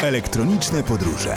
[0.00, 1.34] Elektroniczne podróże.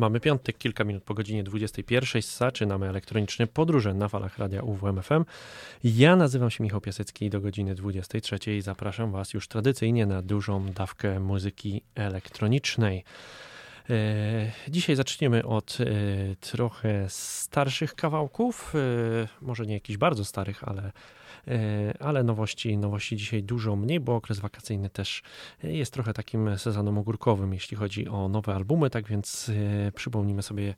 [0.00, 2.22] Mamy piątek, kilka minut po godzinie 21.
[2.22, 5.24] Zaczynamy elektroniczne podróże na falach radia UWMFM.
[5.84, 8.38] Ja nazywam się Michał Piasecki i do godziny 23.
[8.62, 13.04] Zapraszam Was już tradycyjnie na dużą dawkę muzyki elektronicznej.
[13.90, 15.84] E, dzisiaj zaczniemy od e,
[16.36, 20.92] trochę starszych kawałków, e, może nie jakichś bardzo starych, ale
[22.00, 25.22] ale nowości, nowości dzisiaj dużo mniej, bo okres wakacyjny też
[25.62, 29.50] jest trochę takim sezonem ogórkowym, jeśli chodzi o nowe albumy, tak więc
[29.88, 30.74] e, przypomnijmy sobie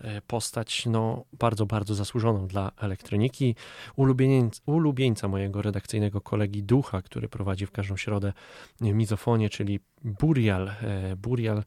[0.00, 3.54] e, postać no, bardzo, bardzo zasłużoną dla elektroniki,
[3.96, 8.32] ulubieńca, ulubieńca mojego redakcyjnego kolegi Ducha, który prowadzi w każdą środę
[8.80, 10.70] mizofonię, czyli Burial.
[11.16, 11.64] Burial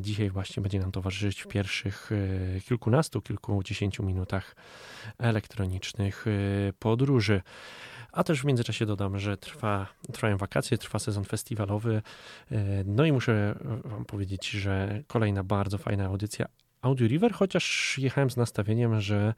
[0.00, 2.10] dzisiaj właśnie będzie nam towarzyszyć w pierwszych
[2.68, 4.56] kilkunastu, kilkudziesięciu minutach
[5.18, 6.24] elektronicznych
[6.78, 7.42] podróży.
[8.12, 12.02] A też w międzyczasie dodam, że trwa, trwają wakacje, trwa sezon festiwalowy.
[12.50, 16.46] E, no i muszę Wam powiedzieć, że kolejna bardzo fajna audycja
[16.82, 19.34] Audio River, chociaż jechałem z nastawieniem, że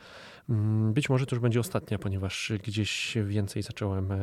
[0.49, 4.19] mm, być może to już będzie ostatnia, ponieważ gdzieś więcej zacząłem, e,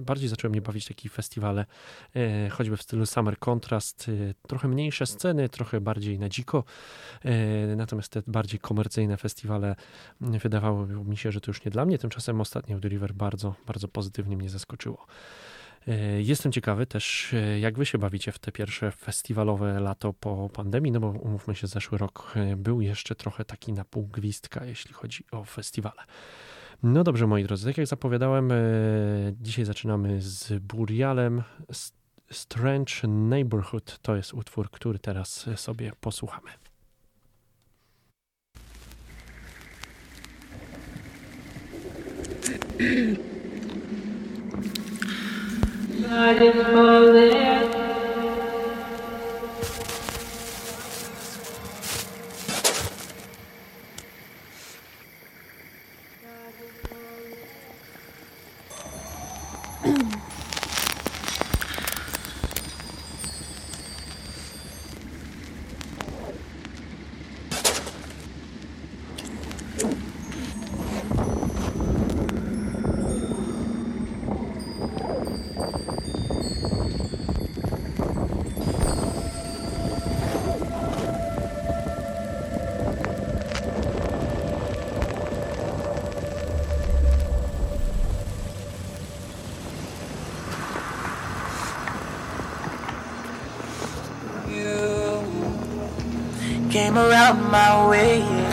[0.00, 1.66] bardziej zacząłem mnie bawić takie festiwale,
[2.16, 4.10] e, choćby w stylu Summer Contrast,
[4.46, 6.64] trochę mniejsze sceny, trochę bardziej na dziko,
[7.76, 9.76] natomiast te bardziej komercyjne festiwale
[10.20, 13.88] wydawało mi się, że to już nie dla mnie, tymczasem ostatni Audio River bardzo, bardzo
[13.88, 15.06] pozytywnie mnie zaskoczyło.
[15.88, 20.50] E, jestem ciekawy też, e, jak wy się bawicie w te pierwsze festiwalowe lato po
[20.52, 24.64] pandemii, no bo umówmy się, zeszły rok e, był jeszcze trochę taki na pół gwizdka,
[24.64, 26.02] jeśli chodzi o festiwale.
[26.82, 28.50] No dobrze, moi drodzy, tak jak zapowiadałem,
[29.40, 31.42] dzisiaj zaczynamy z Burialem.
[32.30, 36.50] Strange Neighborhood to jest utwór, który teraz sobie posłuchamy.
[45.98, 47.77] Night is falling.
[96.78, 96.92] There.
[96.92, 98.47] around my way.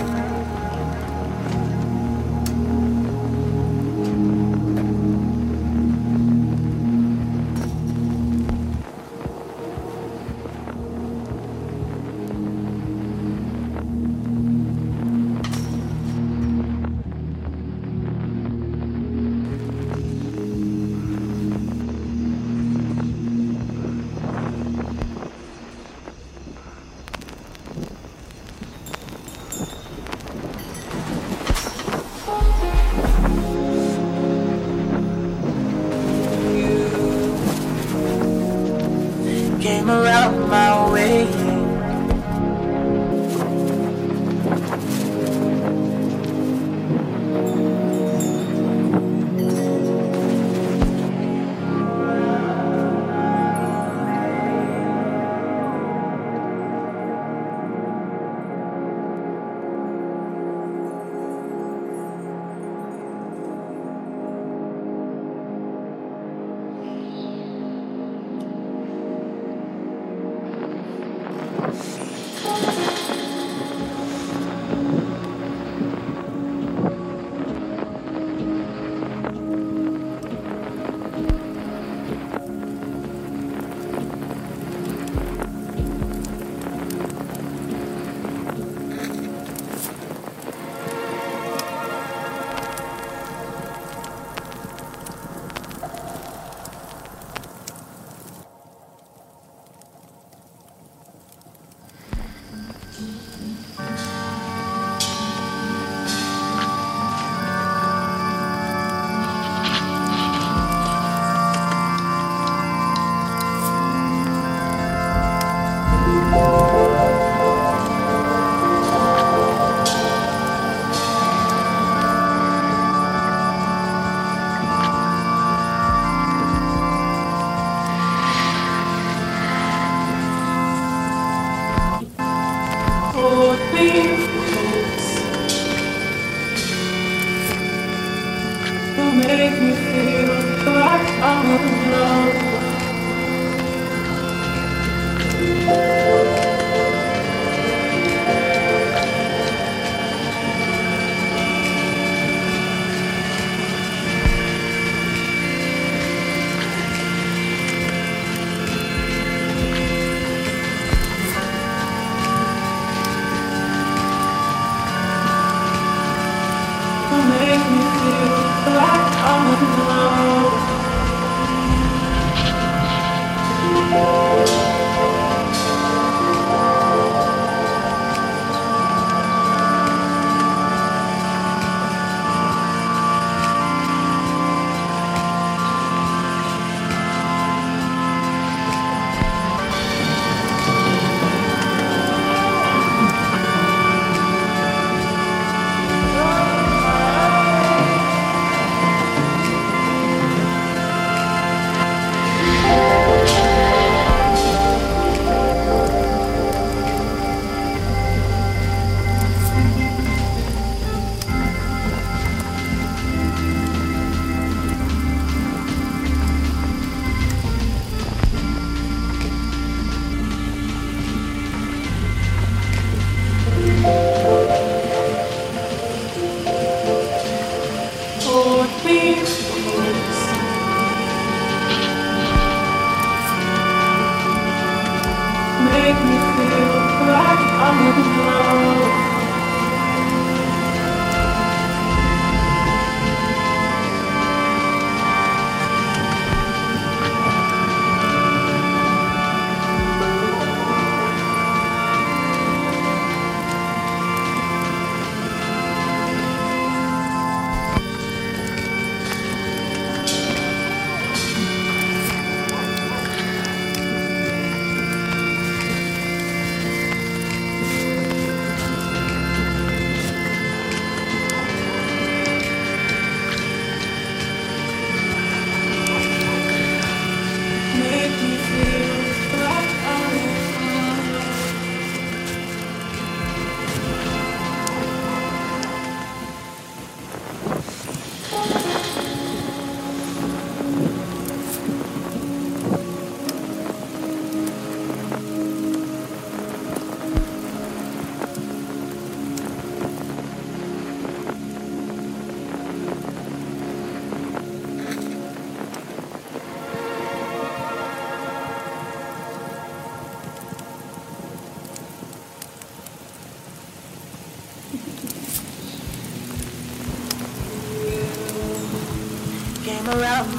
[319.85, 320.34] Morel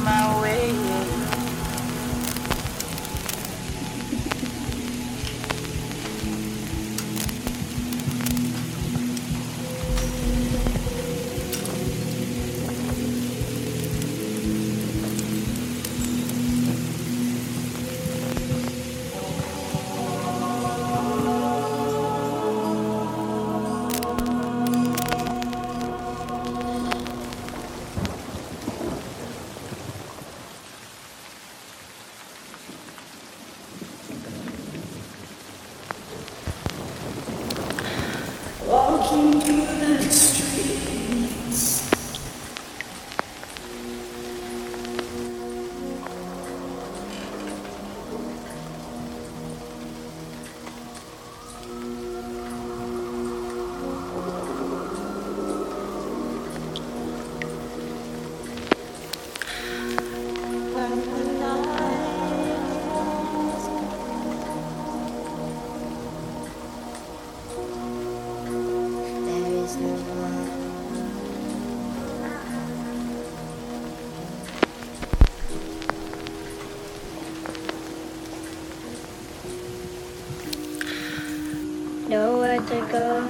[82.66, 83.28] to go.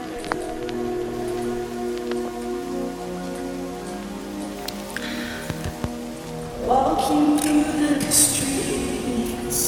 [6.66, 9.61] Walking through the streets.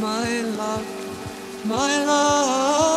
[0.00, 2.91] My love, my love.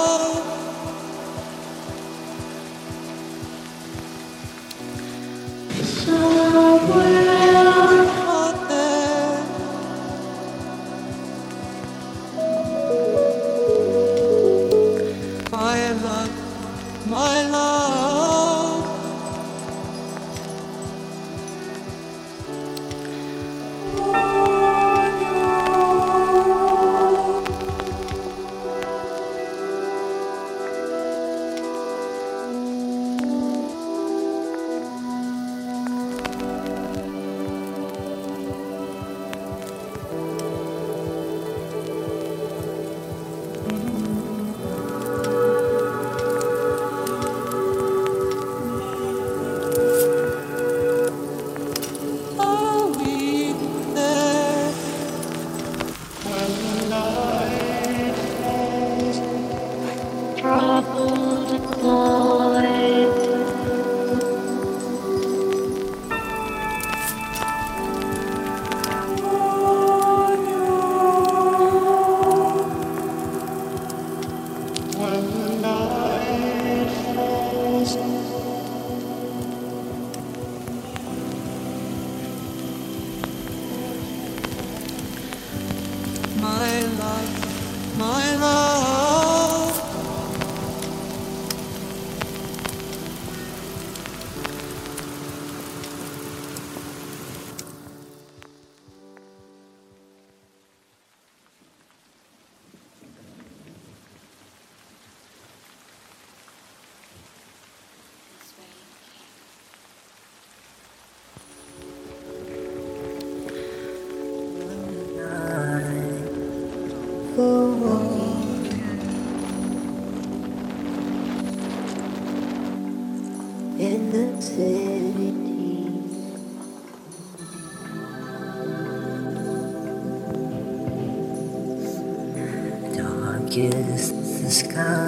[133.56, 135.05] kiss the sky.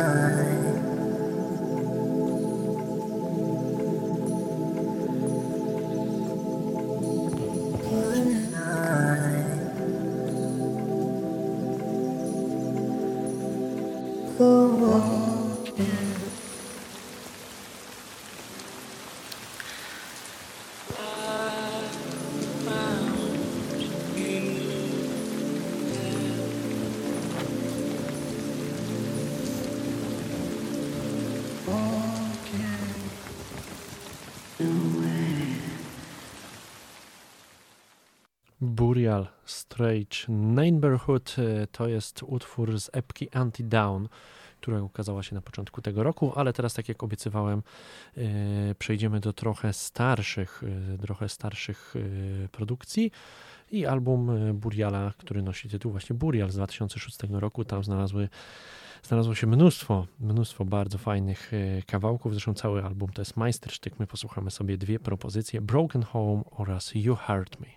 [39.77, 44.07] Strange Neighborhood e, to jest utwór z epki Anti-Down,
[44.61, 47.63] która ukazała się na początku tego roku, ale teraz, tak jak obiecywałem,
[48.17, 48.21] e,
[48.75, 50.63] przejdziemy do trochę starszych,
[50.93, 51.93] e, trochę starszych
[52.51, 53.11] produkcji
[53.71, 57.65] i album Buriala, który nosi tytuł właśnie Burial z 2006 roku.
[57.65, 58.29] Tam znalazły,
[59.03, 61.51] znalazło się mnóstwo, mnóstwo bardzo fajnych
[61.87, 62.33] kawałków.
[62.33, 63.99] Zresztą cały album to jest majstersztyk.
[63.99, 67.76] My posłuchamy sobie dwie propozycje: Broken Home oraz You Hurt Me.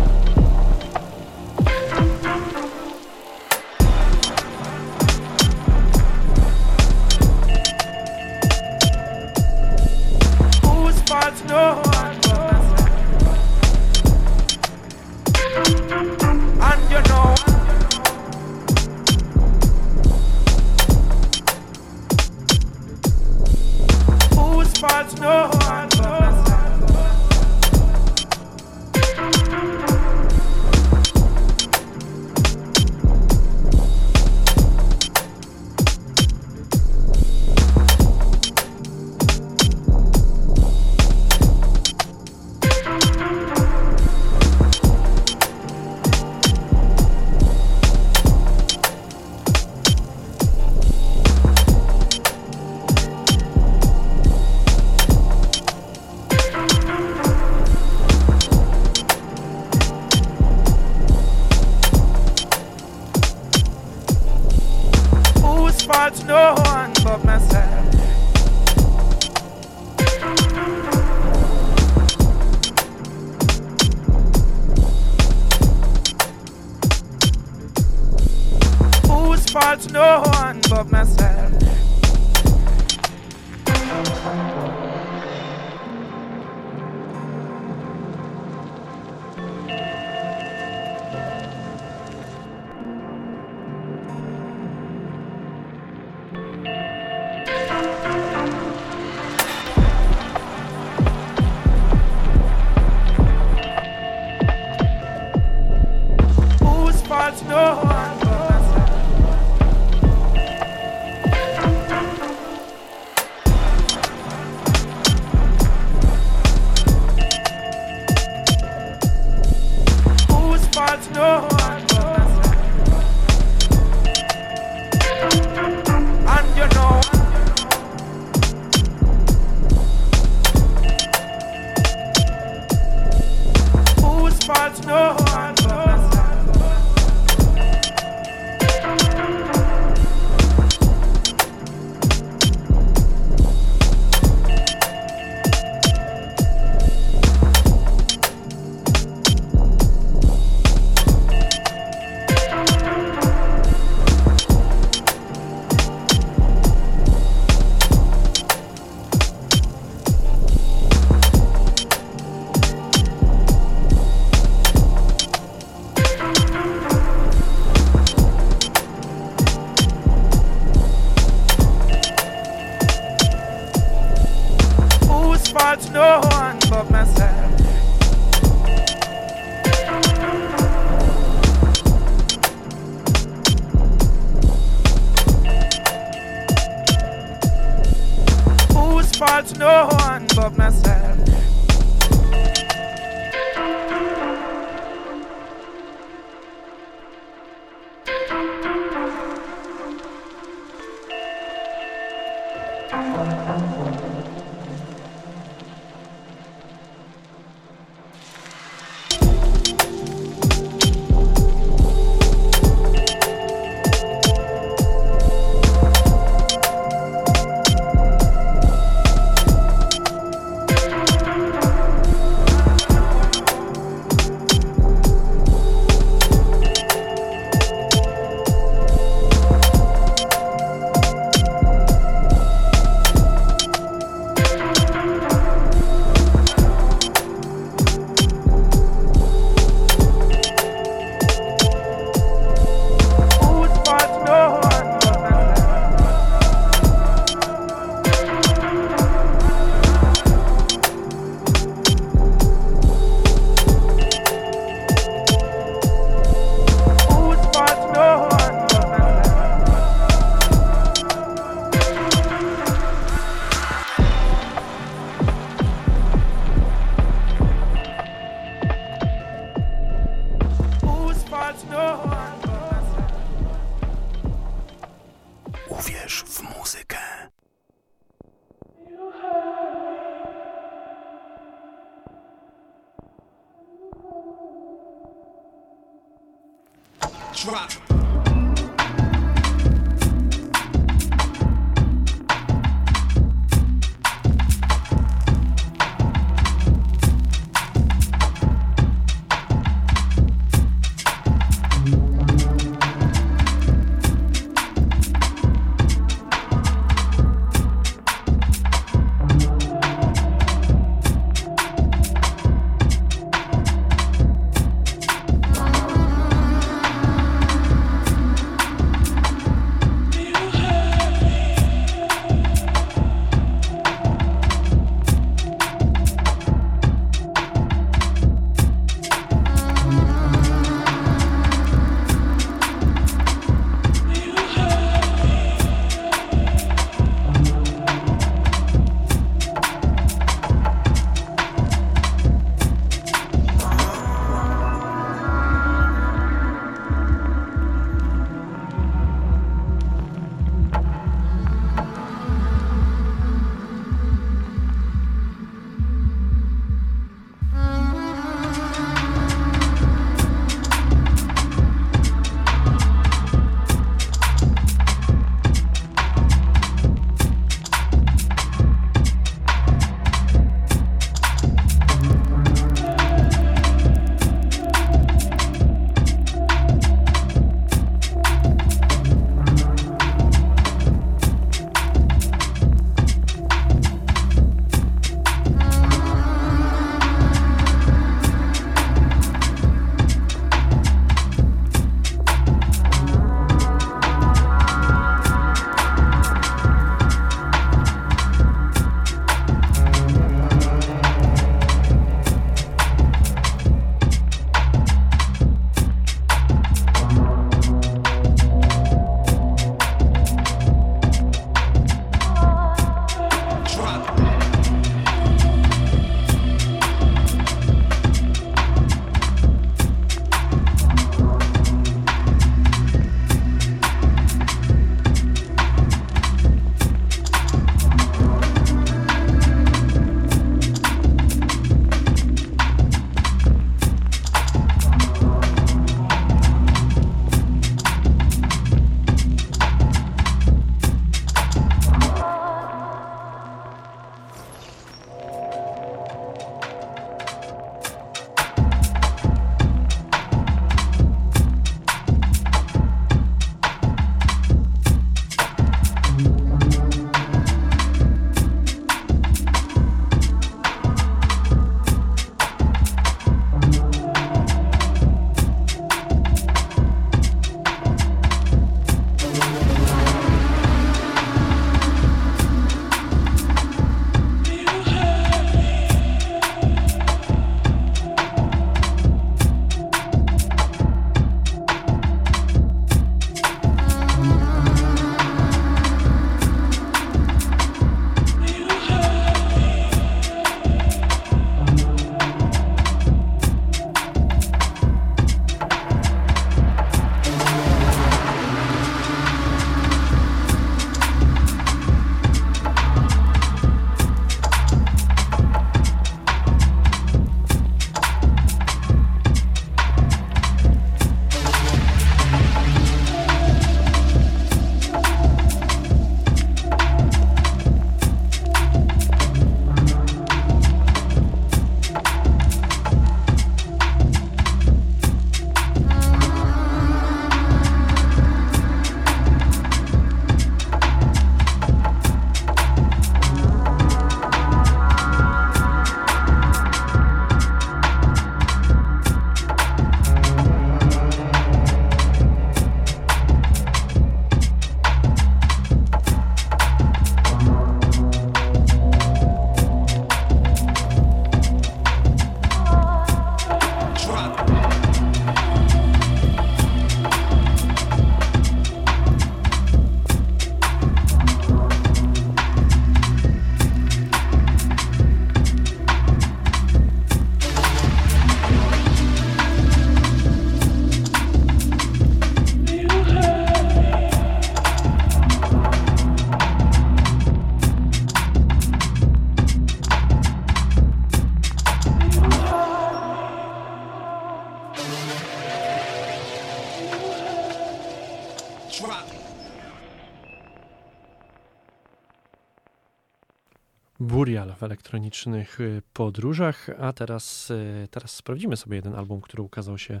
[594.76, 600.00] elektronicznych y, podróżach, a teraz, y, teraz sprawdzimy sobie jeden album, który ukazał się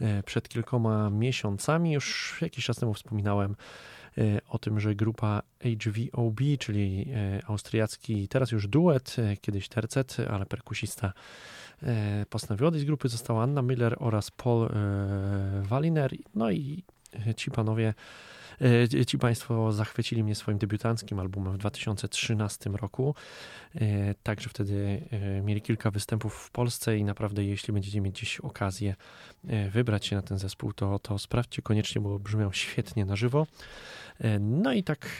[0.00, 1.92] y, przed kilkoma miesiącami.
[1.92, 3.56] Już jakiś czas temu wspominałem
[4.48, 7.06] o tym, że grupa HVOB, czyli
[7.46, 11.12] austriacki teraz już duet, kiedyś tercet, ale perkusista
[12.30, 13.08] postanowił odejść z grupy.
[13.08, 14.68] Została Anna Miller oraz Paul
[15.62, 16.12] Walliner.
[16.34, 16.84] No i
[17.36, 17.94] ci panowie
[19.06, 23.14] ci Państwo zachwycili mnie swoim debiutanckim albumem w 2013 roku.
[23.74, 28.40] E, także wtedy e, mieli kilka występów w Polsce i naprawdę, jeśli będziecie mieć gdzieś
[28.40, 28.94] okazję
[29.70, 33.46] wybrać się na ten zespół, to, to sprawdźcie koniecznie, bo brzmią świetnie na żywo.
[34.40, 35.16] No i tak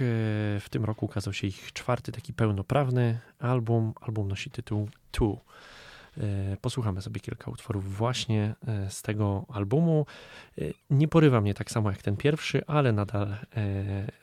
[0.61, 3.93] w tym roku ukazał się ich czwarty, taki pełnoprawny album.
[4.01, 5.41] Album nosi tytuł Two.
[6.19, 10.07] E, posłuchamy sobie kilka utworów właśnie e, z tego albumu.
[10.59, 13.37] E, nie porywa mnie tak samo jak ten pierwszy, ale nadal,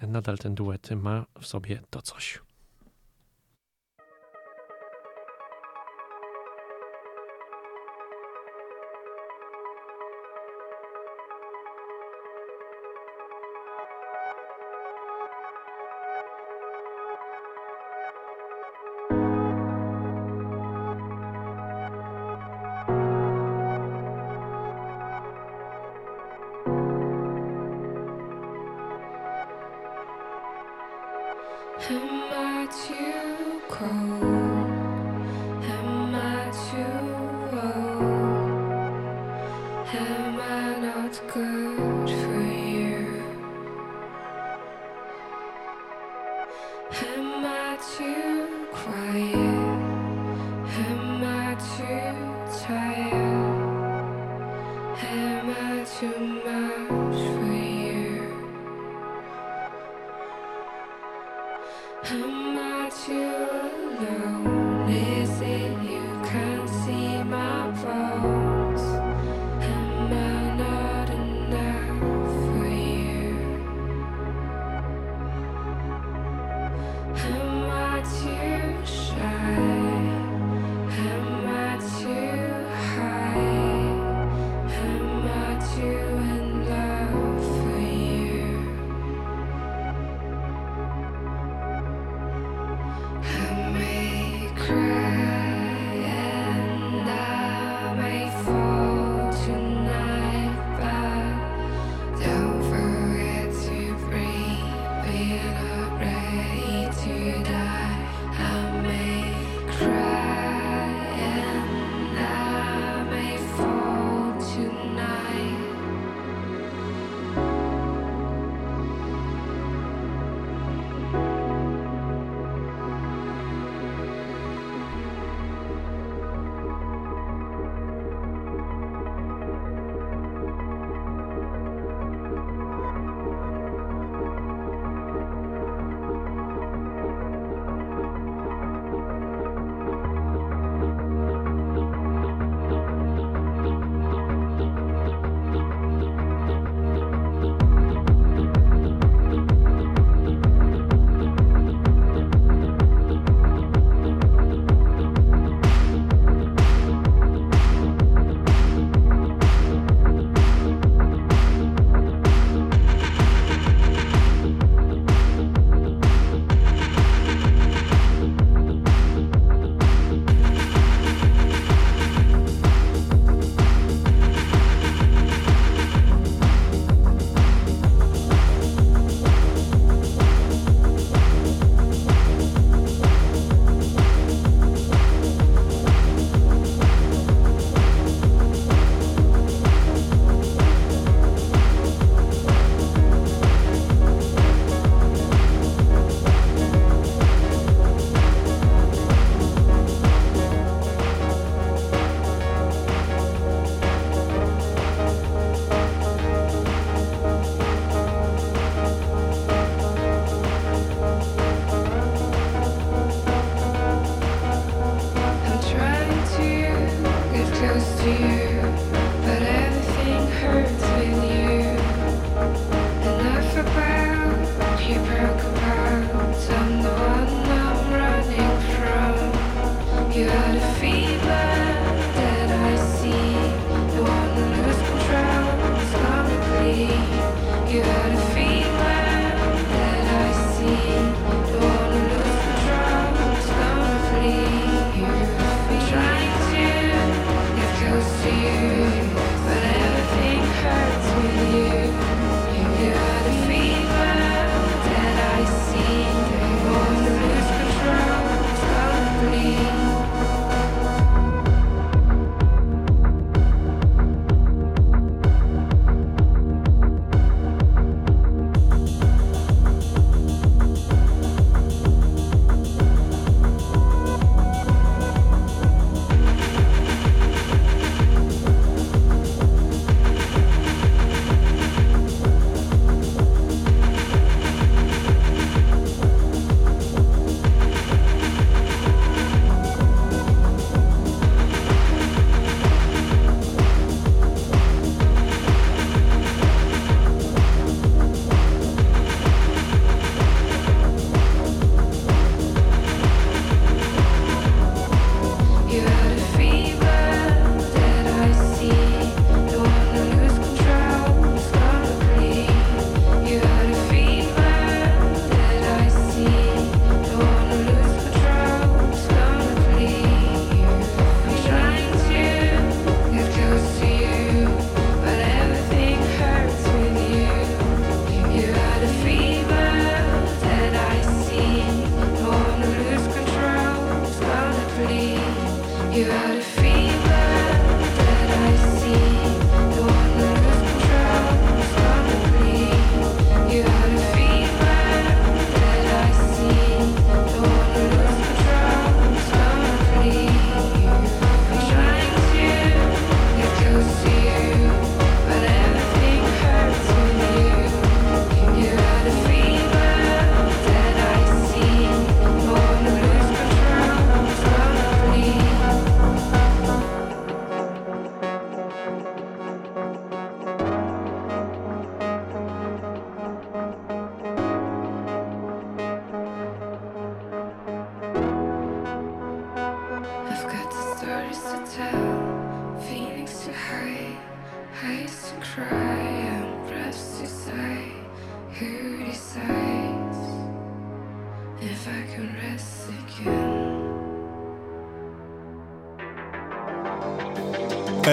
[0.08, 2.40] nadal ten duet ma w sobie to coś.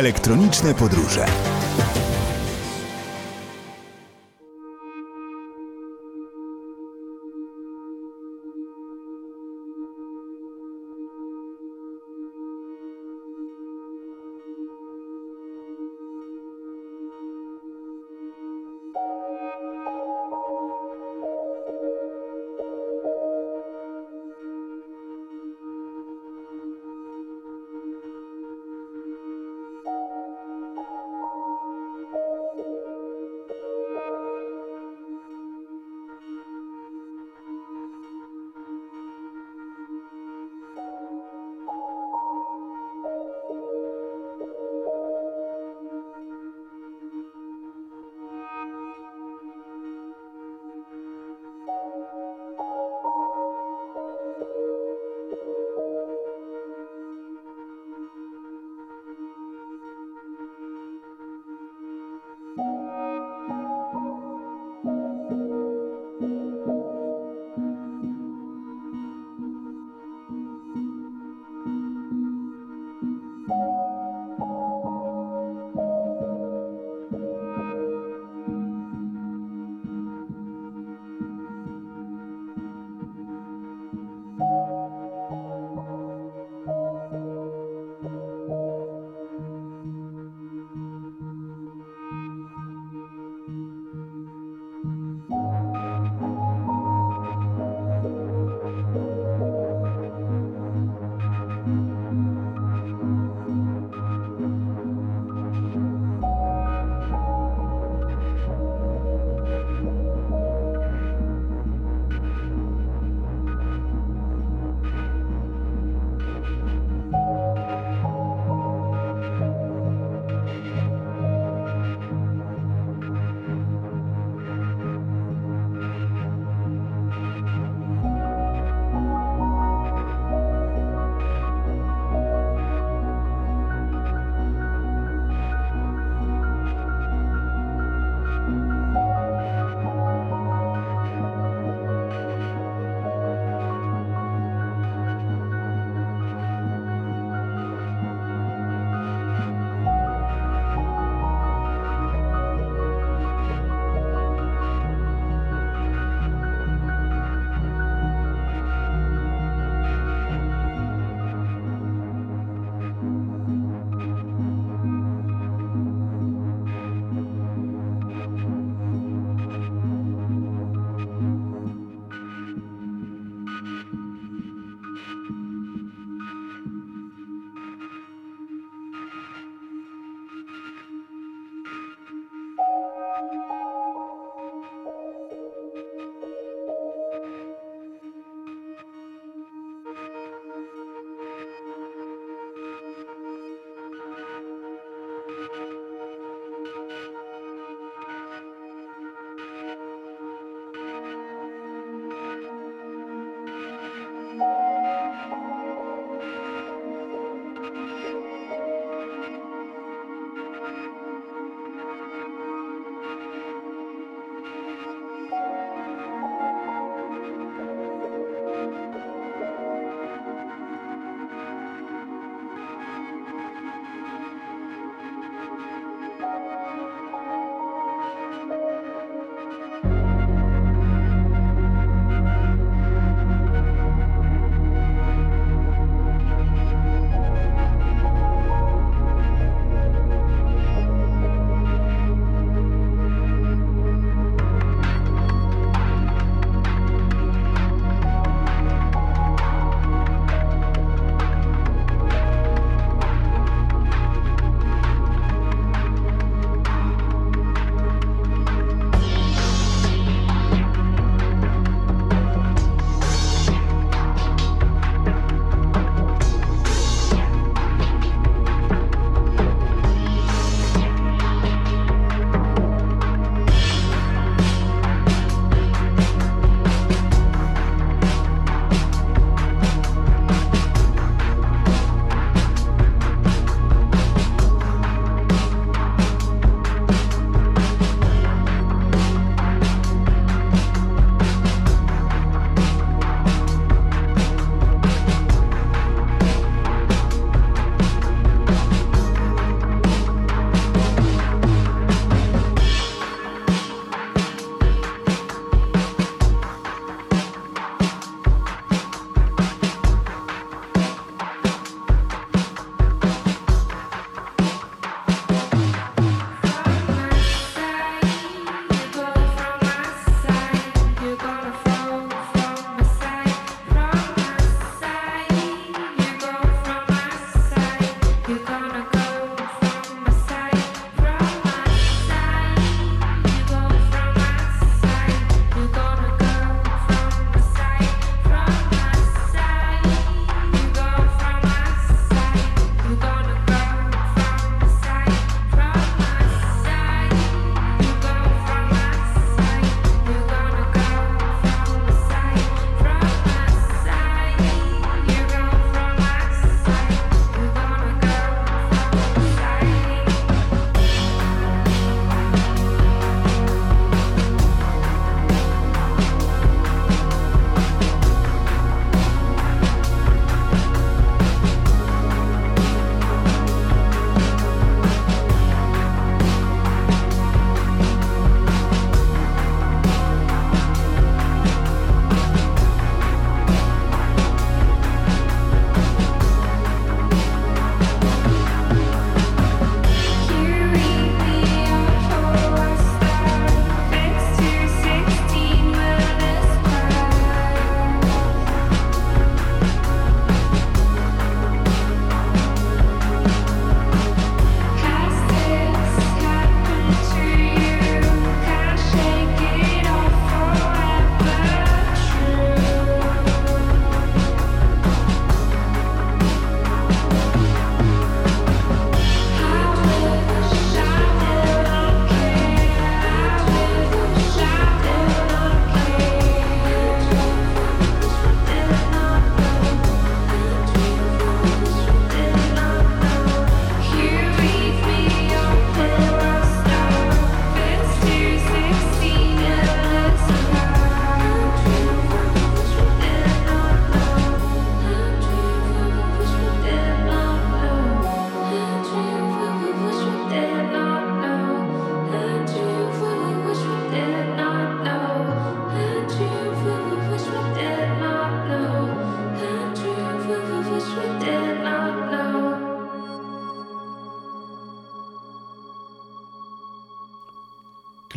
[0.01, 1.27] Elektroniczne podróże.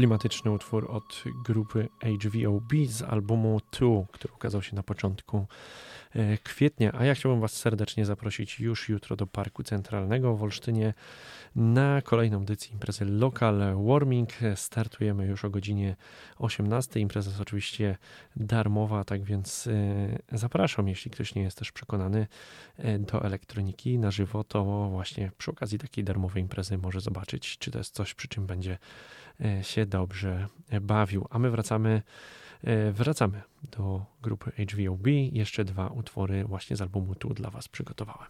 [0.04, 5.48] klimatyczny utwór od grupy HVOB z albumu Two, który ukazał się na początku
[6.16, 6.92] e, kwietnia.
[6.94, 10.94] A ja chciałbym Was serdecznie zaprosić już jutro do Parku Centralnego w Olsztynie
[11.56, 14.30] na kolejną edycję imprezy Local Warming.
[14.56, 15.96] Startujemy już o godzinie
[16.38, 17.00] 18.
[17.00, 17.98] Impreza jest oczywiście
[18.36, 22.28] darmowa, tak więc e, zapraszam, jeśli ktoś nie jest też przekonany
[22.78, 27.72] e, do elektroniki na żywo, to właśnie przy okazji takiej darmowej imprezy może zobaczyć, czy
[27.72, 28.78] to jest coś, przy czym będzie
[29.42, 30.48] E, się dobrze
[30.82, 31.28] bawił.
[31.30, 32.02] A my wracamy,
[32.64, 35.08] e, wracamy do grupy HVOB.
[35.32, 38.30] Jeszcze dwa utwory właśnie z albumu tu dla Was przygotowałem.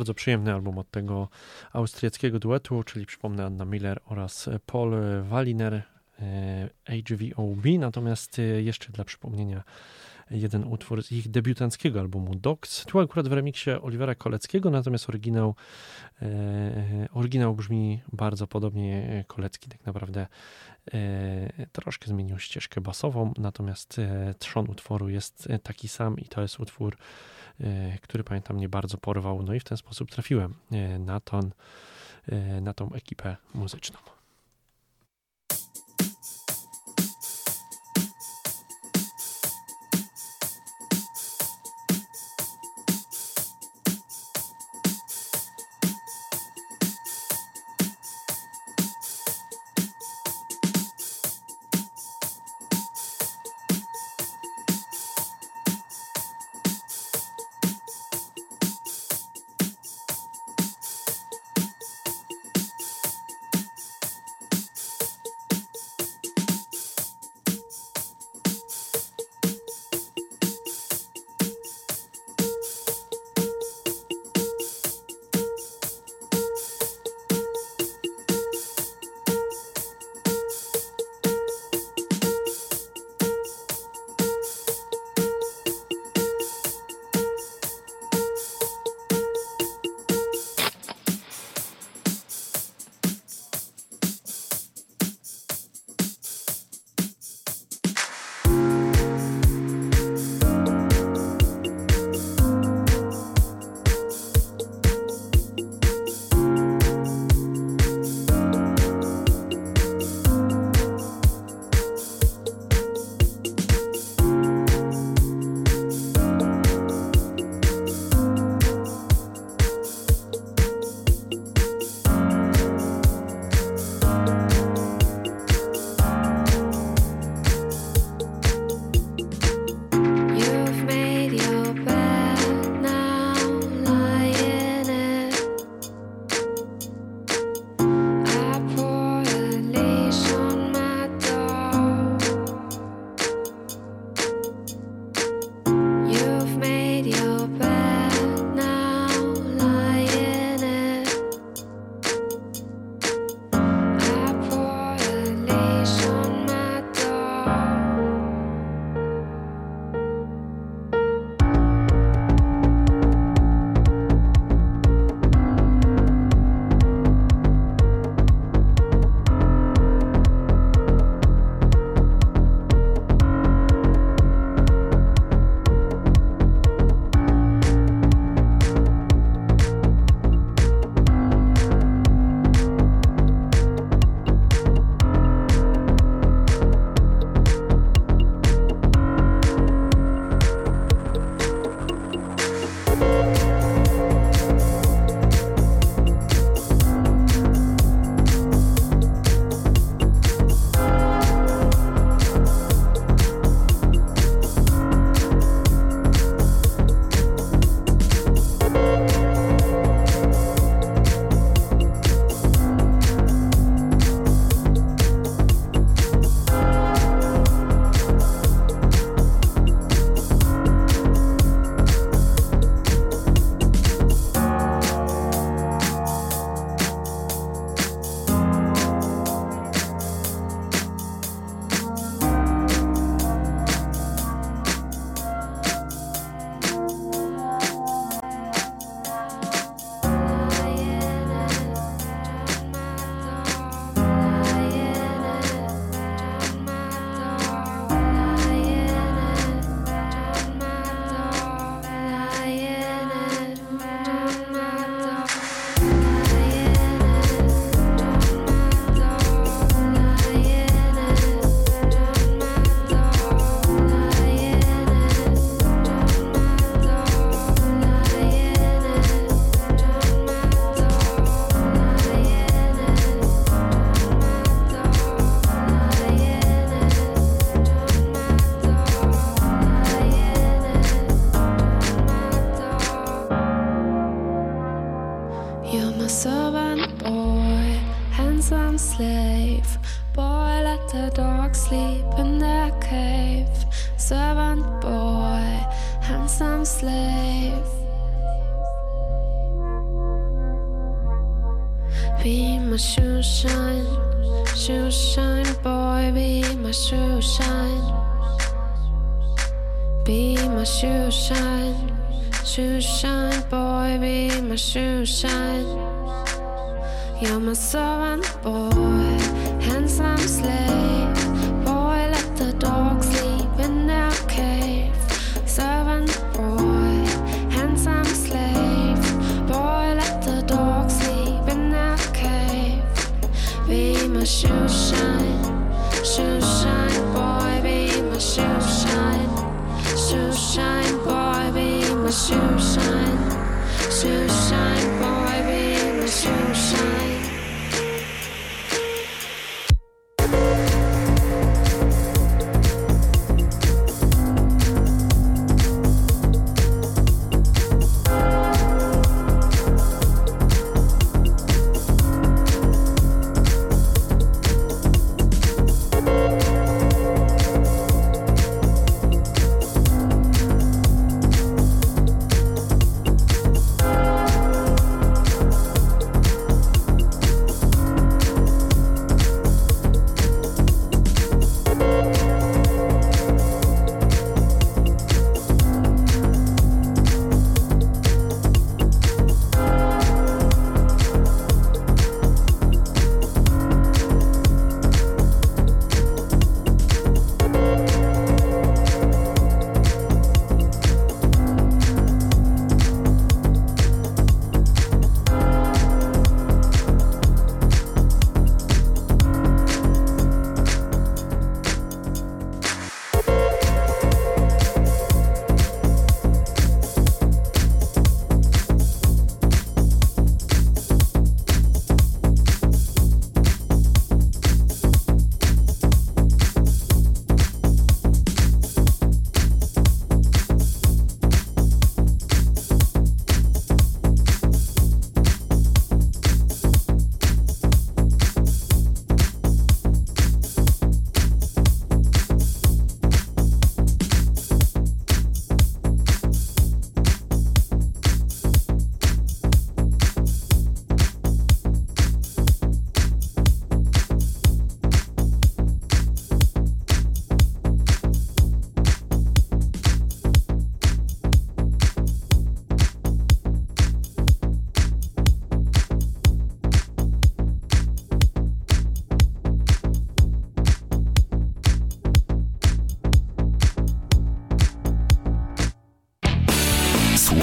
[0.00, 1.28] Bardzo przyjemny album od tego
[1.72, 5.82] austriackiego duetu, czyli przypomnę Anna Miller oraz Paul Walliner,
[6.84, 7.64] HVOB.
[7.78, 9.62] Natomiast e, jeszcze dla przypomnienia
[10.30, 12.84] jeden utwór z ich debiutanckiego albumu Dogs.
[12.84, 15.54] Tu akurat w remiksie Olivera Koleckiego, natomiast oryginał,
[16.22, 19.24] e, oryginał brzmi bardzo podobnie.
[19.26, 20.26] Kolecki tak naprawdę
[20.94, 26.42] e, troszkę zmienił ścieżkę basową, natomiast e, trzon utworu jest e, taki sam i to
[26.42, 27.39] jest utwór, e,
[28.02, 29.42] który pamiętam mnie bardzo porwał.
[29.42, 31.50] No i w ten sposób trafiłem e, na, ton,
[32.28, 33.98] e, na tą ekipę muzyczną.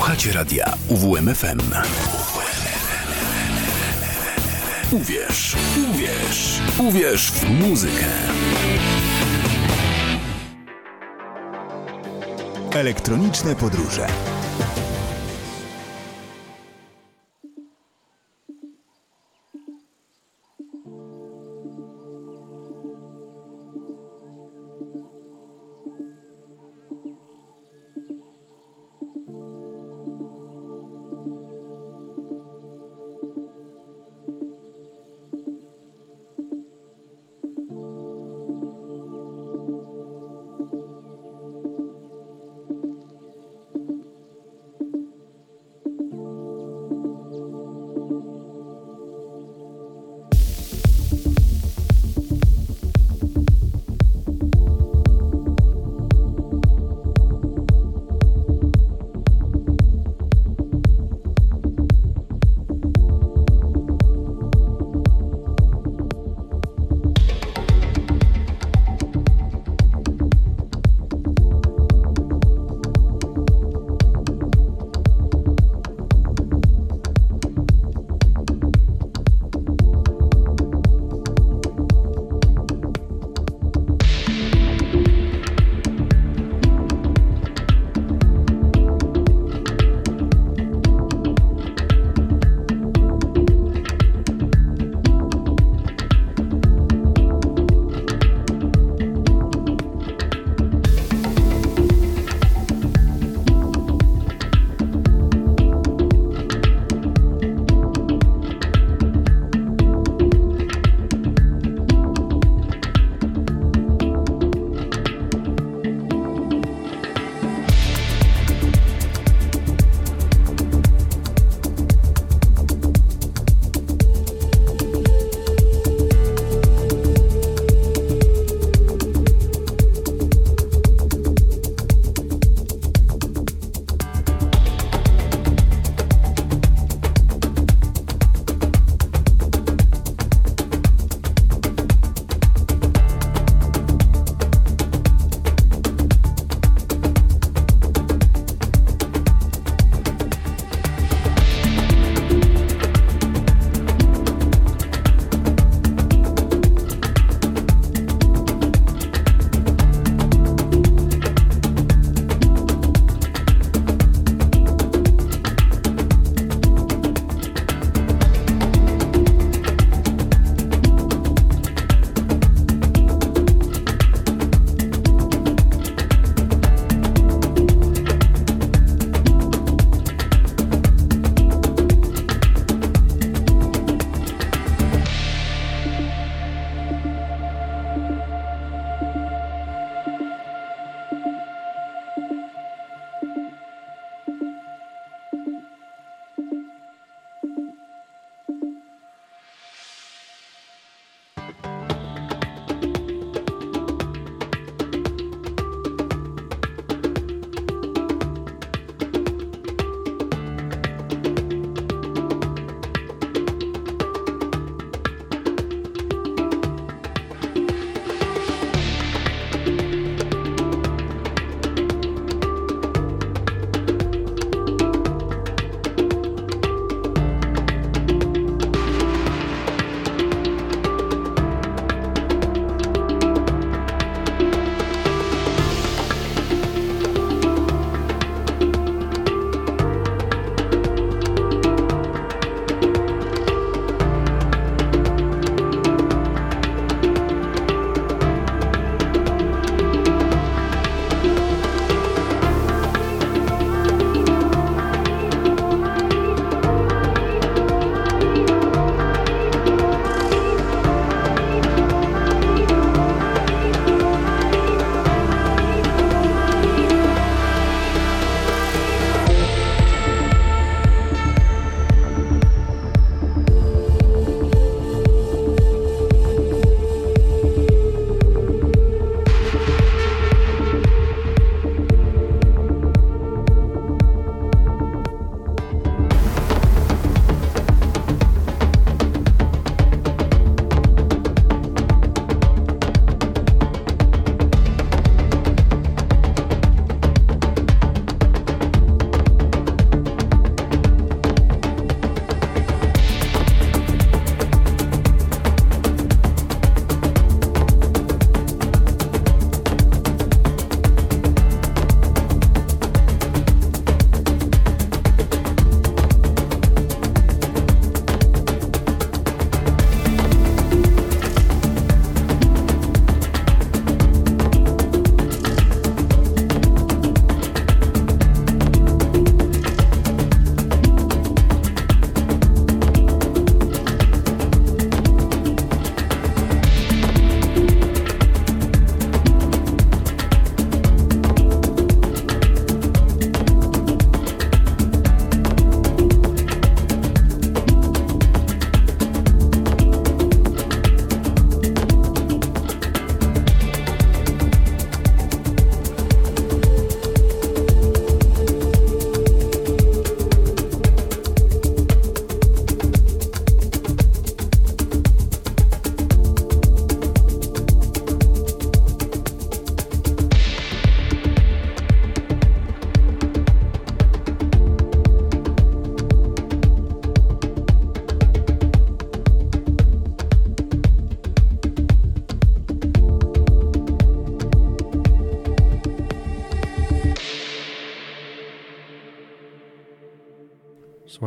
[0.07, 1.59] Słuchacie radia UWMFM.
[4.91, 5.55] Uwierz,
[5.89, 8.05] uwierz, uwierz w muzykę.
[12.71, 14.07] Elektroniczne podróże.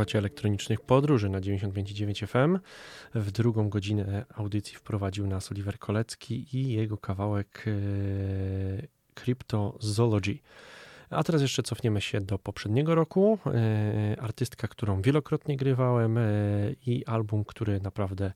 [0.00, 2.58] Słuchacie elektronicznych podróży na 95,9 FM.
[3.14, 7.72] W drugą godzinę audycji wprowadził nas Oliver Kolecki i jego kawałek e,
[9.14, 10.38] Cryptozoology.
[11.10, 13.38] A teraz jeszcze cofniemy się do poprzedniego roku.
[13.46, 16.22] E, artystka, którą wielokrotnie grywałem e,
[16.86, 18.32] i album, który naprawdę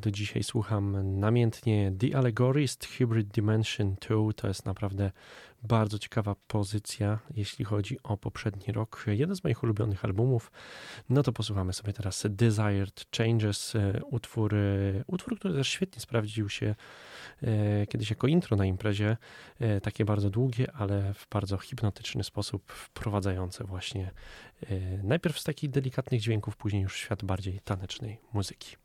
[0.00, 1.92] do dzisiaj słucham namiętnie.
[1.98, 5.10] The Allegorist Hybrid Dimension 2 to jest naprawdę
[5.62, 9.04] bardzo ciekawa pozycja, jeśli chodzi o poprzedni rok.
[9.06, 10.52] Jeden z moich ulubionych albumów.
[11.08, 14.58] No to posłuchamy sobie teraz Desired Changes, e, utwór, e,
[15.06, 16.74] utwór który też świetnie sprawdził się
[17.42, 19.16] e, kiedyś jako intro na imprezie.
[19.60, 24.10] E, Takie bardzo długie, ale w bardzo hipnotyczny sposób wprowadzające właśnie
[24.62, 28.76] e, najpierw z takich delikatnych dźwięków, później już w świat bardziej tanecznej muzyki.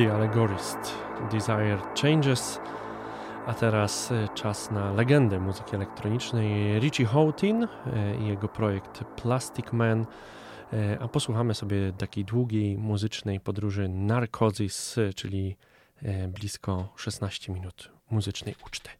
[0.00, 0.78] The Allegorist,
[1.30, 2.60] Desire Changes.
[3.46, 7.68] A teraz e, czas na legendę muzyki elektronicznej Richie Houghton e,
[8.20, 10.06] i jego projekt Plastic Man.
[10.72, 15.56] E, a posłuchamy sobie takiej długiej muzycznej podróży Narcosis, czyli
[16.28, 18.99] blisko 16 minut muzycznej uczty.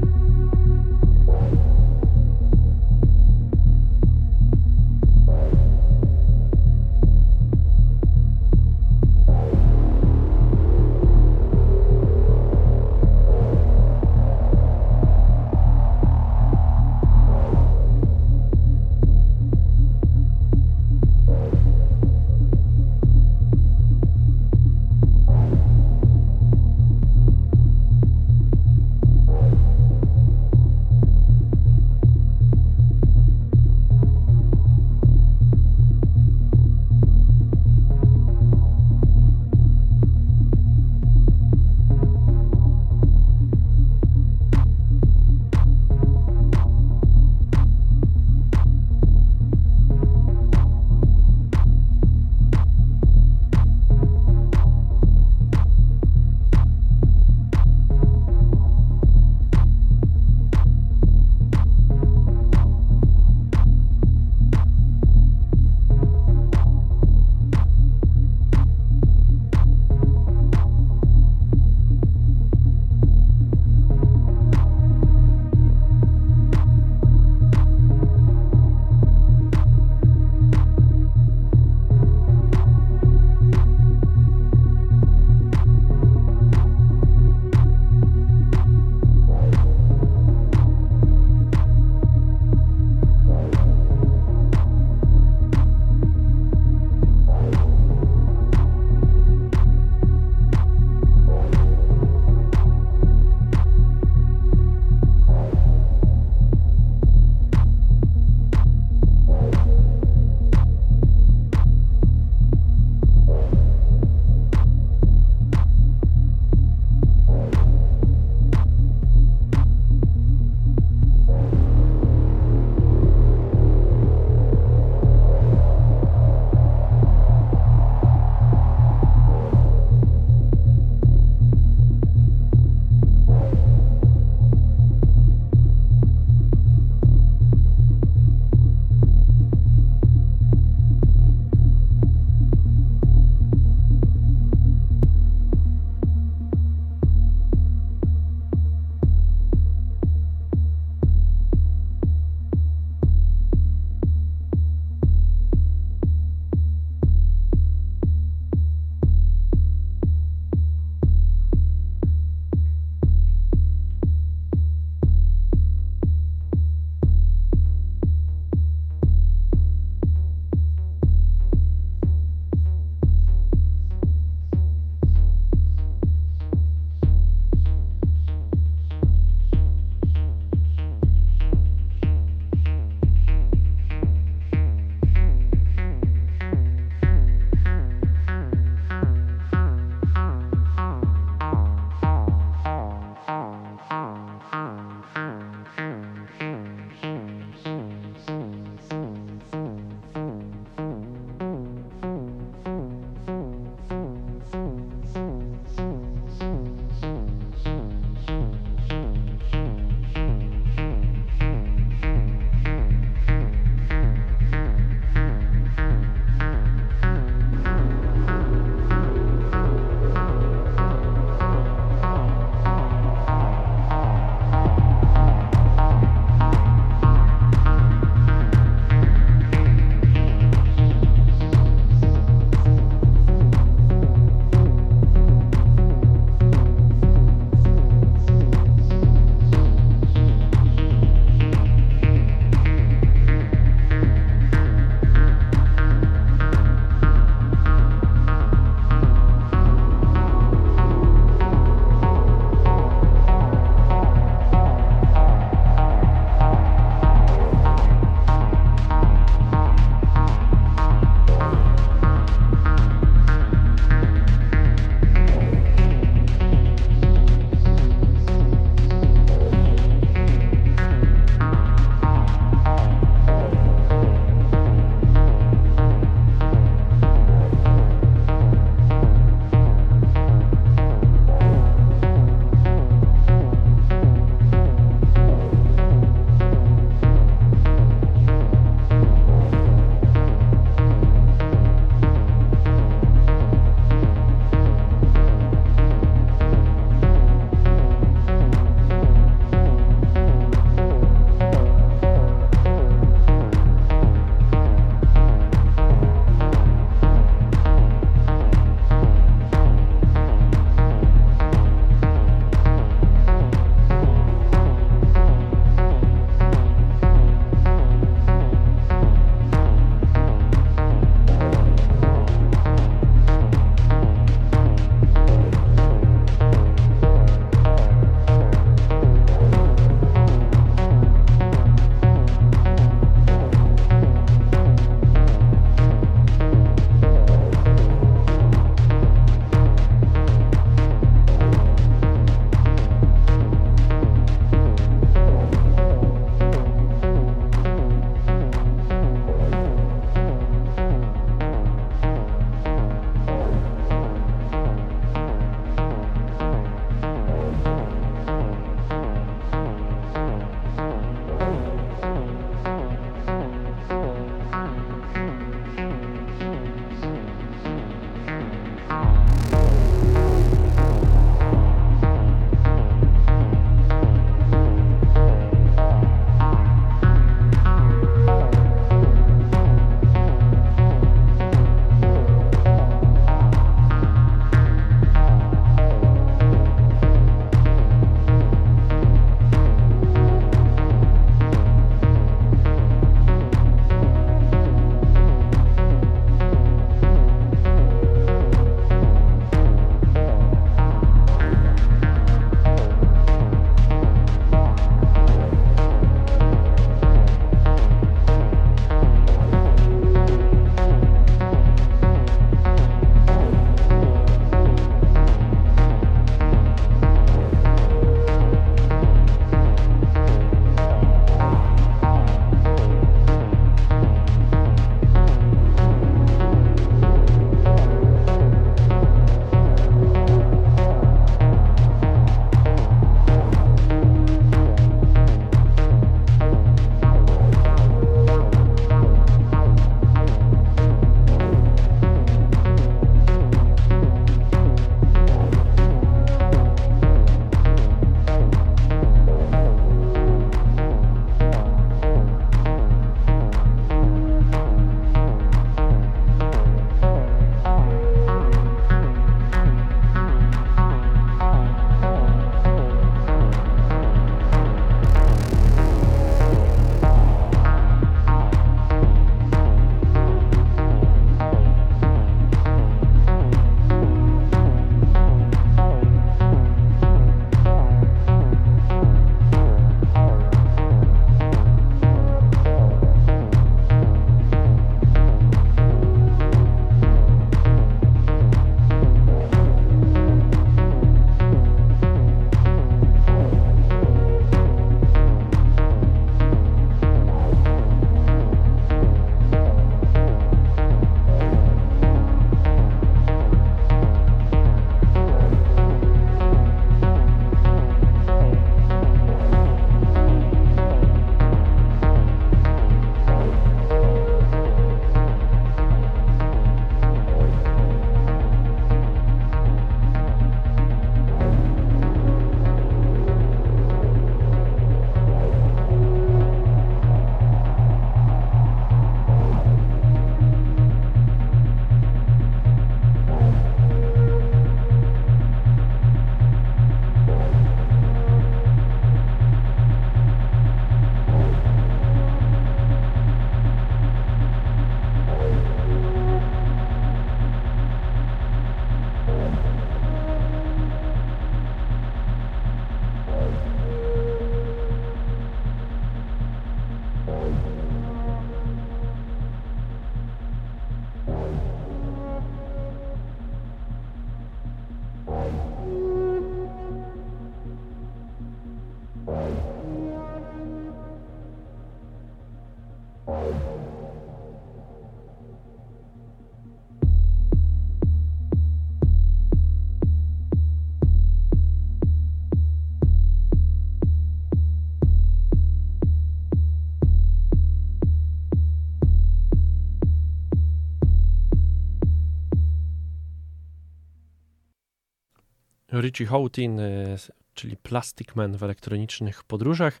[596.00, 597.16] Richie Houghton, e,
[597.54, 600.00] czyli Plastic Man w elektronicznych podróżach.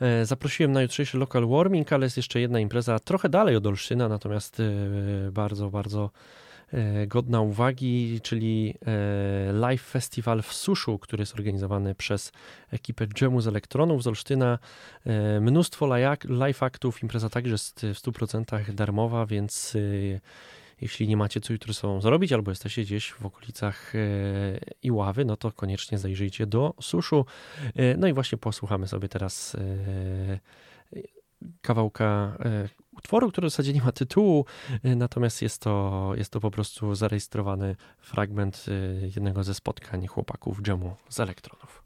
[0.00, 4.08] E, Zaprosiłem na jutrzejszy Local Warming, ale jest jeszcze jedna impreza trochę dalej od Olsztyna,
[4.08, 4.64] natomiast e,
[5.30, 6.10] bardzo, bardzo
[7.06, 8.74] godna uwagi, czyli
[9.52, 12.32] Live Festival w Suszu, który jest organizowany przez
[12.72, 14.58] ekipę Jamu z Elektronów z Olsztyna.
[15.40, 15.86] Mnóstwo
[16.24, 19.76] live aktów, impreza także jest w 100% darmowa, więc
[20.80, 23.98] jeśli nie macie co jutro sobą zrobić, albo jesteście gdzieś w okolicach e,
[24.82, 27.26] Iławy, no to koniecznie zajrzyjcie do Suszu.
[27.76, 30.40] E, No i właśnie posłuchamy sobie teraz e,
[31.62, 32.38] kawałka
[32.96, 34.44] utworu, który w zasadzie nie ma tytułu,
[34.84, 38.66] natomiast jest to, jest to po prostu zarejestrowany fragment
[39.14, 41.82] jednego ze spotkań chłopaków dżemu z elektronów.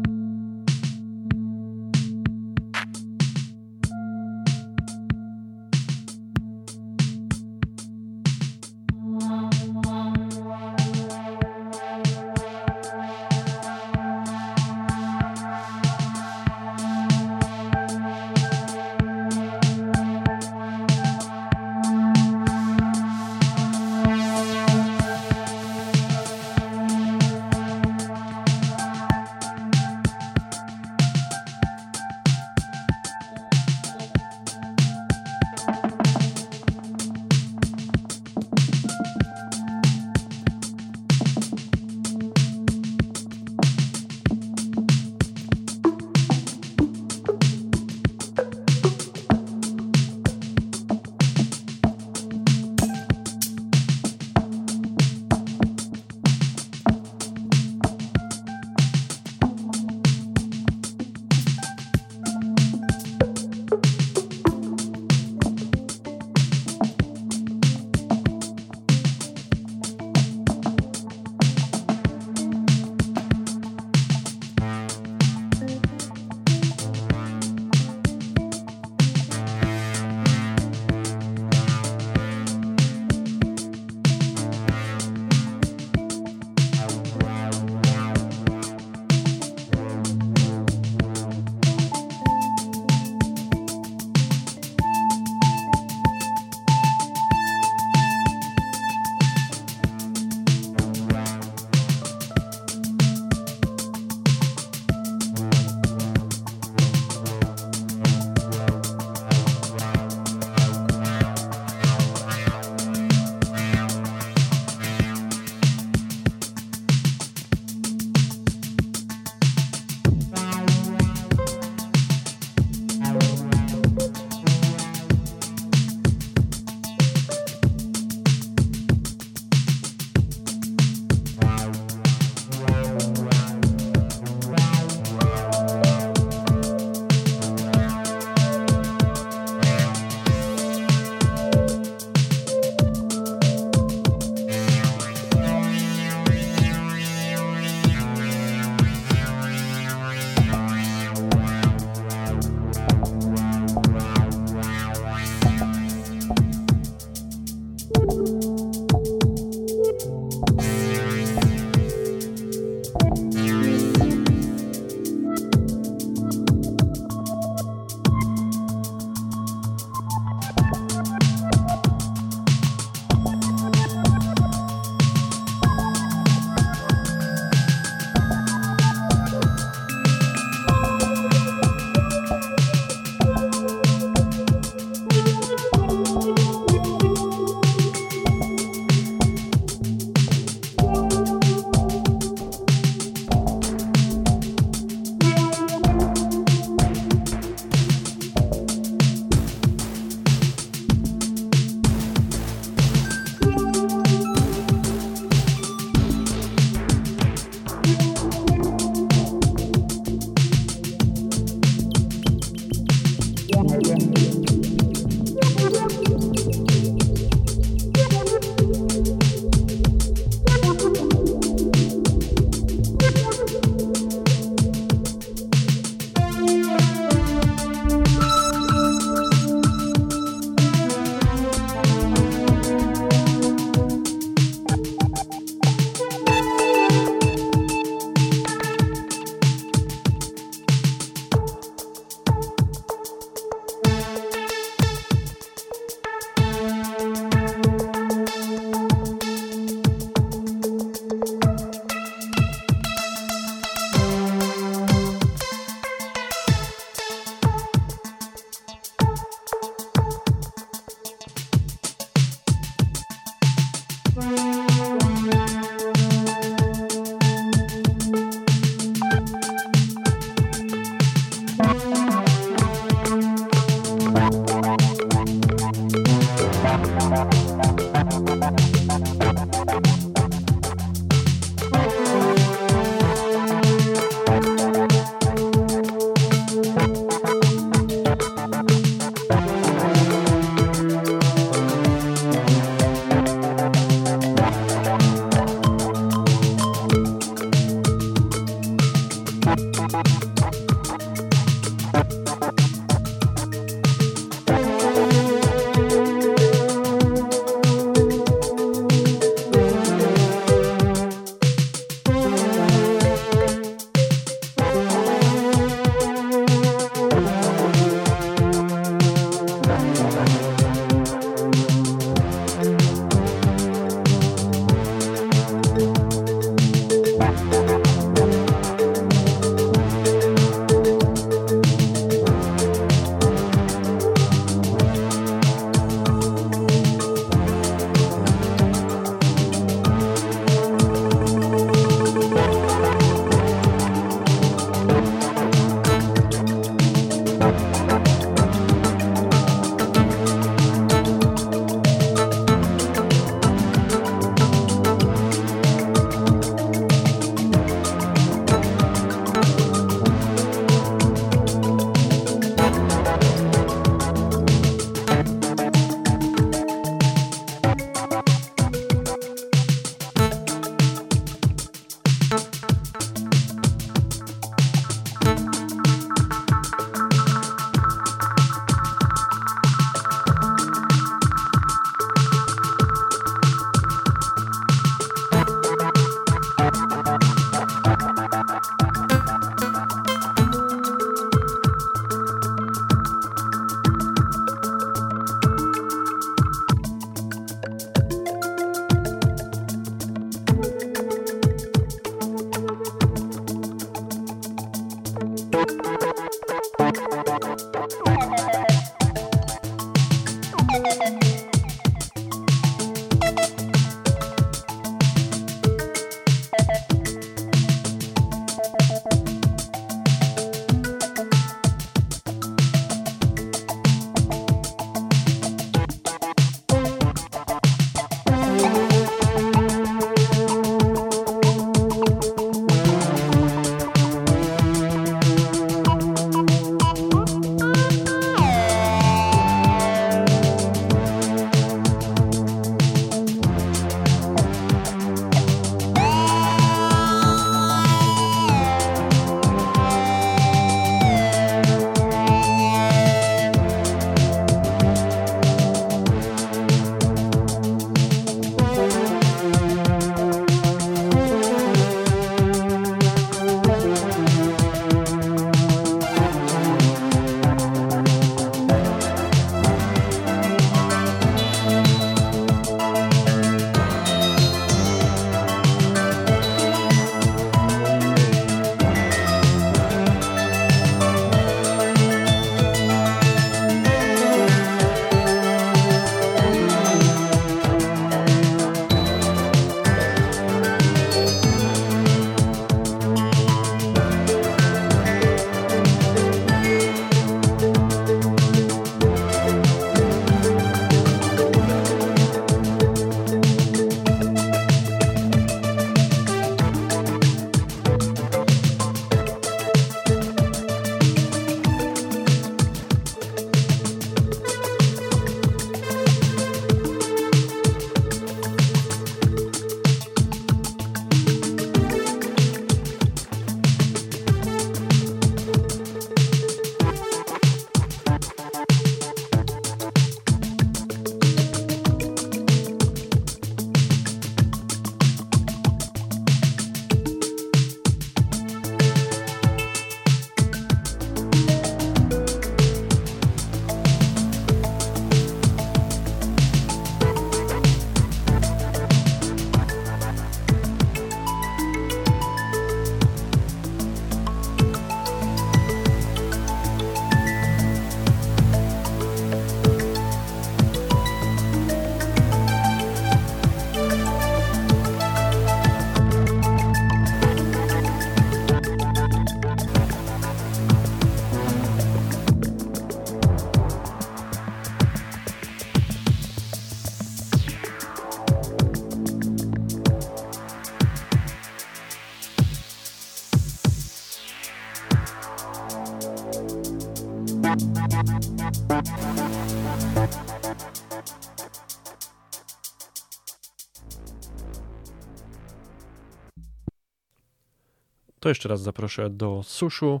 [598.26, 600.00] To jeszcze raz zaproszę do Suszu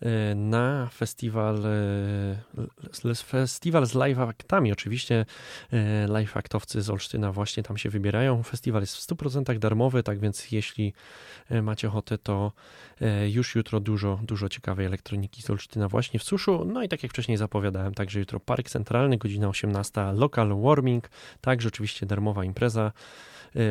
[0.00, 1.66] e, na festiwal,
[3.04, 4.72] e, festiwal z live aktami.
[4.72, 5.26] Oczywiście
[5.72, 8.42] e, live aktowcy z Olsztyna właśnie tam się wybierają.
[8.42, 10.92] Festiwal jest w 100% darmowy, tak więc jeśli
[11.62, 12.52] macie ochotę, to
[13.28, 16.64] już jutro dużo, dużo ciekawej elektroniki z Olsztyna właśnie w Suszu.
[16.64, 21.10] No i tak jak wcześniej zapowiadałem, także jutro Park Centralny, godzina 18, Local Warming,
[21.40, 22.92] także oczywiście darmowa impreza.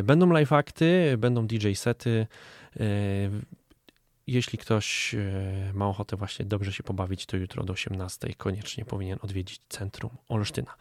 [0.04, 2.28] Będą live akty, będą DJ sety.
[4.28, 5.20] Jeśli ktoś e,
[5.74, 10.76] ma ochotę właśnie dobrze się pobawić, to jutro do 18 koniecznie powinien odwiedzić centrum Olsztyna.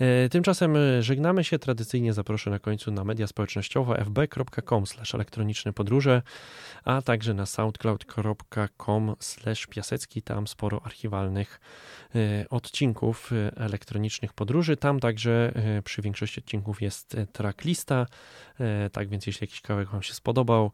[0.00, 1.58] E, Tymczasem e, żegnamy się.
[1.58, 4.84] Tradycyjnie zaproszę na końcu na media społecznościowe fb.com
[5.14, 6.22] elektroniczne podróże,
[6.84, 9.16] a także na soundcloud.com
[9.70, 10.22] piasecki.
[10.22, 11.60] Tam sporo archiwalnych
[12.50, 14.76] odcinków elektronicznych podróży.
[14.76, 15.52] Tam także
[15.84, 18.06] przy większości odcinków jest tracklista,
[18.92, 20.72] tak więc jeśli jakiś kawałek Wam się spodobał,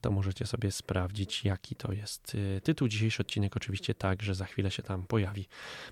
[0.00, 2.88] to możecie sobie sprawdzić, jaki to jest e, tytuł.
[2.88, 5.48] Dzisiejszy odcinek oczywiście także za chwilę się tam pojawi.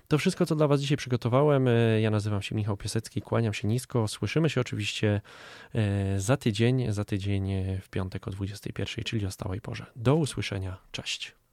[0.07, 1.67] To wszystko, co dla Was dzisiaj przygotowałem.
[1.67, 4.07] E, Ja nazywam się Michał Piasecki, kłaniam się nisko.
[4.07, 5.21] Słyszymy się oczywiście
[5.75, 7.51] e, za tydzień, za tydzień
[7.81, 9.85] w piątek o 21, czyli o stałej porze.
[9.95, 10.77] Do usłyszenia.
[10.91, 11.44] Cześć.